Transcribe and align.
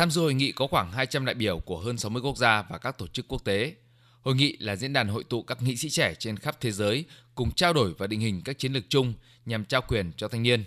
Tham 0.00 0.10
dự 0.10 0.20
hội 0.20 0.34
nghị 0.34 0.52
có 0.52 0.66
khoảng 0.66 0.92
200 0.92 1.24
đại 1.24 1.34
biểu 1.34 1.58
của 1.58 1.78
hơn 1.78 1.98
60 1.98 2.22
quốc 2.22 2.36
gia 2.36 2.62
và 2.62 2.78
các 2.78 2.98
tổ 2.98 3.06
chức 3.06 3.28
quốc 3.28 3.44
tế. 3.44 3.74
Hội 4.22 4.34
nghị 4.34 4.56
là 4.56 4.76
diễn 4.76 4.92
đàn 4.92 5.08
hội 5.08 5.24
tụ 5.24 5.42
các 5.42 5.62
nghị 5.62 5.76
sĩ 5.76 5.90
trẻ 5.90 6.14
trên 6.18 6.36
khắp 6.36 6.56
thế 6.60 6.72
giới 6.72 7.04
cùng 7.34 7.50
trao 7.50 7.72
đổi 7.72 7.94
và 7.98 8.06
định 8.06 8.20
hình 8.20 8.42
các 8.44 8.58
chiến 8.58 8.72
lược 8.72 8.84
chung 8.88 9.14
nhằm 9.46 9.64
trao 9.64 9.82
quyền 9.88 10.12
cho 10.16 10.28
thanh 10.28 10.42
niên. 10.42 10.64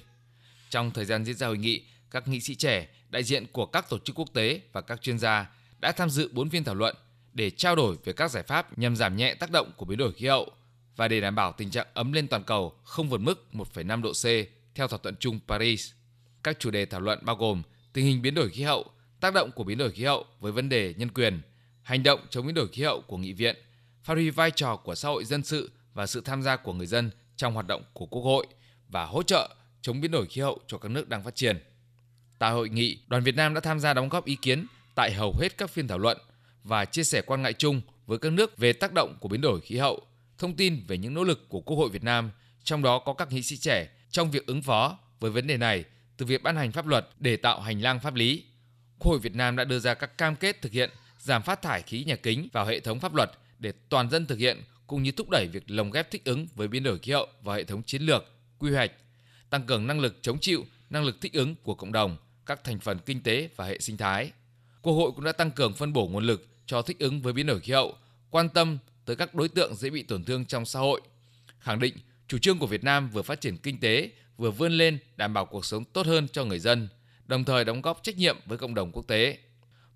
Trong 0.69 0.91
thời 0.91 1.05
gian 1.05 1.25
diễn 1.25 1.35
ra 1.35 1.47
hội 1.47 1.57
nghị, 1.57 1.83
các 2.11 2.27
nghị 2.27 2.39
sĩ 2.39 2.55
trẻ, 2.55 2.87
đại 3.09 3.23
diện 3.23 3.45
của 3.51 3.65
các 3.65 3.89
tổ 3.89 3.99
chức 3.99 4.19
quốc 4.19 4.29
tế 4.33 4.61
và 4.73 4.81
các 4.81 5.01
chuyên 5.01 5.19
gia 5.19 5.49
đã 5.79 5.91
tham 5.91 6.09
dự 6.09 6.29
4 6.33 6.49
phiên 6.49 6.63
thảo 6.63 6.75
luận 6.75 6.95
để 7.33 7.49
trao 7.49 7.75
đổi 7.75 7.97
về 8.03 8.13
các 8.13 8.31
giải 8.31 8.43
pháp 8.43 8.77
nhằm 8.79 8.95
giảm 8.95 9.17
nhẹ 9.17 9.33
tác 9.33 9.51
động 9.51 9.71
của 9.77 9.85
biến 9.85 9.97
đổi 9.97 10.13
khí 10.13 10.27
hậu 10.27 10.51
và 10.95 11.07
để 11.07 11.21
đảm 11.21 11.35
bảo 11.35 11.51
tình 11.57 11.69
trạng 11.69 11.87
ấm 11.93 12.13
lên 12.13 12.27
toàn 12.27 12.43
cầu 12.43 12.73
không 12.83 13.09
vượt 13.09 13.21
mức 13.21 13.47
1,5 13.53 14.01
độ 14.01 14.11
C 14.11 14.25
theo 14.75 14.87
thỏa 14.87 14.99
thuận 15.03 15.15
chung 15.19 15.39
Paris. 15.47 15.91
Các 16.43 16.59
chủ 16.59 16.71
đề 16.71 16.85
thảo 16.85 17.01
luận 17.01 17.19
bao 17.21 17.35
gồm 17.35 17.61
tình 17.93 18.05
hình 18.05 18.21
biến 18.21 18.33
đổi 18.33 18.49
khí 18.49 18.63
hậu, 18.63 18.89
tác 19.23 19.33
động 19.33 19.51
của 19.51 19.63
biến 19.63 19.77
đổi 19.77 19.91
khí 19.91 20.03
hậu 20.03 20.25
với 20.39 20.51
vấn 20.51 20.69
đề 20.69 20.93
nhân 20.97 21.11
quyền, 21.11 21.41
hành 21.81 22.03
động 22.03 22.19
chống 22.29 22.45
biến 22.45 22.55
đổi 22.55 22.67
khí 22.67 22.83
hậu 22.83 23.01
của 23.01 23.17
nghị 23.17 23.33
viện, 23.33 23.55
phát 24.03 24.13
huy 24.13 24.29
vai 24.29 24.51
trò 24.51 24.75
của 24.75 24.95
xã 24.95 25.09
hội 25.09 25.25
dân 25.25 25.43
sự 25.43 25.71
và 25.93 26.05
sự 26.05 26.21
tham 26.21 26.41
gia 26.41 26.55
của 26.55 26.73
người 26.73 26.87
dân 26.87 27.11
trong 27.35 27.53
hoạt 27.53 27.67
động 27.67 27.83
của 27.93 28.05
Quốc 28.05 28.21
hội 28.21 28.47
và 28.89 29.05
hỗ 29.05 29.23
trợ 29.23 29.55
chống 29.81 30.01
biến 30.01 30.11
đổi 30.11 30.25
khí 30.25 30.41
hậu 30.41 30.59
cho 30.67 30.77
các 30.77 30.89
nước 30.89 31.09
đang 31.09 31.23
phát 31.23 31.35
triển. 31.35 31.57
Tại 32.39 32.51
hội 32.51 32.69
nghị, 32.69 32.97
đoàn 33.07 33.23
Việt 33.23 33.35
Nam 33.35 33.53
đã 33.53 33.61
tham 33.61 33.79
gia 33.79 33.93
đóng 33.93 34.09
góp 34.09 34.25
ý 34.25 34.35
kiến 34.35 34.65
tại 34.95 35.13
hầu 35.13 35.33
hết 35.39 35.57
các 35.57 35.69
phiên 35.69 35.87
thảo 35.87 35.97
luận 35.97 36.17
và 36.63 36.85
chia 36.85 37.03
sẻ 37.03 37.21
quan 37.21 37.41
ngại 37.41 37.53
chung 37.53 37.81
với 38.05 38.17
các 38.17 38.31
nước 38.31 38.57
về 38.57 38.73
tác 38.73 38.93
động 38.93 39.15
của 39.19 39.29
biến 39.29 39.41
đổi 39.41 39.61
khí 39.61 39.77
hậu, 39.77 40.01
thông 40.37 40.55
tin 40.55 40.83
về 40.87 40.97
những 40.97 41.13
nỗ 41.13 41.23
lực 41.23 41.49
của 41.49 41.61
Quốc 41.61 41.77
hội 41.77 41.89
Việt 41.89 42.03
Nam, 42.03 42.31
trong 42.63 42.81
đó 42.83 42.99
có 42.99 43.13
các 43.13 43.31
nghị 43.31 43.43
sĩ 43.43 43.57
trẻ 43.57 43.89
trong 44.11 44.31
việc 44.31 44.45
ứng 44.45 44.61
phó 44.61 44.97
với 45.19 45.31
vấn 45.31 45.47
đề 45.47 45.57
này 45.57 45.83
từ 46.17 46.25
việc 46.25 46.43
ban 46.43 46.55
hành 46.55 46.71
pháp 46.71 46.87
luật 46.87 47.09
để 47.19 47.37
tạo 47.37 47.61
hành 47.61 47.81
lang 47.81 47.99
pháp 47.99 48.15
lý. 48.15 48.43
Quốc 48.99 49.11
hội 49.11 49.19
Việt 49.19 49.35
Nam 49.35 49.55
đã 49.55 49.63
đưa 49.63 49.79
ra 49.79 49.93
các 49.93 50.17
cam 50.17 50.35
kết 50.35 50.61
thực 50.61 50.71
hiện 50.71 50.89
giảm 51.19 51.43
phát 51.43 51.61
thải 51.61 51.81
khí 51.81 52.03
nhà 52.03 52.15
kính 52.15 52.47
vào 52.53 52.65
hệ 52.65 52.79
thống 52.79 52.99
pháp 52.99 53.13
luật 53.13 53.31
để 53.59 53.73
toàn 53.89 54.09
dân 54.09 54.25
thực 54.25 54.39
hiện 54.39 54.61
cũng 54.87 55.03
như 55.03 55.11
thúc 55.11 55.29
đẩy 55.29 55.47
việc 55.47 55.63
lồng 55.67 55.91
ghép 55.91 56.11
thích 56.11 56.25
ứng 56.25 56.47
với 56.55 56.67
biến 56.67 56.83
đổi 56.83 56.99
khí 56.99 57.11
hậu 57.11 57.27
vào 57.41 57.55
hệ 57.55 57.63
thống 57.63 57.83
chiến 57.83 58.01
lược, 58.01 58.25
quy 58.59 58.71
hoạch, 58.71 58.91
tăng 59.49 59.65
cường 59.65 59.87
năng 59.87 59.99
lực 59.99 60.17
chống 60.21 60.37
chịu, 60.41 60.65
năng 60.89 61.03
lực 61.03 61.21
thích 61.21 61.33
ứng 61.33 61.55
của 61.55 61.75
cộng 61.75 61.91
đồng, 61.91 62.17
các 62.45 62.63
thành 62.63 62.79
phần 62.79 62.99
kinh 63.05 63.23
tế 63.23 63.49
và 63.55 63.65
hệ 63.65 63.79
sinh 63.79 63.97
thái. 63.97 64.31
Quốc 64.81 64.93
hội 64.93 65.11
cũng 65.11 65.23
đã 65.23 65.31
tăng 65.31 65.51
cường 65.51 65.73
phân 65.73 65.93
bổ 65.93 66.07
nguồn 66.07 66.23
lực 66.23 66.47
cho 66.65 66.81
thích 66.81 66.99
ứng 66.99 67.21
với 67.21 67.33
biến 67.33 67.47
đổi 67.47 67.59
khí 67.59 67.73
hậu, 67.73 67.95
quan 68.29 68.49
tâm 68.49 68.77
tới 69.05 69.15
các 69.15 69.35
đối 69.35 69.49
tượng 69.49 69.75
dễ 69.75 69.89
bị 69.89 70.03
tổn 70.03 70.23
thương 70.23 70.45
trong 70.45 70.65
xã 70.65 70.79
hội, 70.79 71.01
khẳng 71.59 71.79
định 71.79 71.93
chủ 72.27 72.37
trương 72.37 72.59
của 72.59 72.67
Việt 72.67 72.83
Nam 72.83 73.09
vừa 73.09 73.21
phát 73.21 73.41
triển 73.41 73.57
kinh 73.57 73.79
tế, 73.79 74.11
vừa 74.37 74.51
vươn 74.51 74.71
lên 74.71 74.97
đảm 75.15 75.33
bảo 75.33 75.45
cuộc 75.45 75.65
sống 75.65 75.85
tốt 75.85 76.05
hơn 76.05 76.27
cho 76.33 76.45
người 76.45 76.59
dân, 76.59 76.87
đồng 77.25 77.43
thời 77.43 77.65
đóng 77.65 77.81
góp 77.81 78.03
trách 78.03 78.17
nhiệm 78.17 78.37
với 78.45 78.57
cộng 78.57 78.75
đồng 78.75 78.91
quốc 78.91 79.07
tế. 79.07 79.37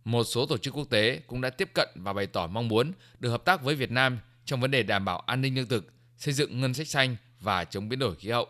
Một 0.06 0.24
số 0.24 0.46
tổ 0.46 0.58
chức 0.58 0.74
quốc 0.74 0.90
tế 0.90 1.22
cũng 1.28 1.42
đã 1.42 1.50
tiếp 1.50 1.70
cận 1.74 1.90
và 1.96 2.14
bày 2.14 2.28
tỏ 2.28 2.48
mong 2.48 2.68
muốn 2.68 2.92
được 3.20 3.30
hợp 3.30 3.46
tác 3.46 3.62
với 3.62 3.76
Việt 3.76 3.92
Nam 3.92 4.20
trong 4.46 4.62
vấn 4.62 4.72
đề 4.72 4.84
đảm 4.84 5.06
bảo 5.06 5.20
an 5.20 5.42
ninh 5.42 5.56
lương 5.56 5.68
thực, 5.68 5.94
xây 6.18 6.34
dựng 6.34 6.62
ngân 6.62 6.74
sách 6.74 6.88
xanh 6.88 7.16
và 7.40 7.64
chống 7.64 7.90
biến 7.90 8.00
đổi 8.00 8.16
khí 8.16 8.30
hậu. 8.30 8.48